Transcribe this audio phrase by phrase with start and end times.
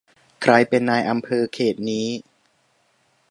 [0.41, 2.07] ใครเป็นนายอำเภอเขตนี้